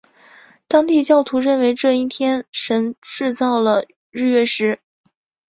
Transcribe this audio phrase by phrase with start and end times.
[0.67, 4.79] 当地教徒认为这一天神制造了日月食。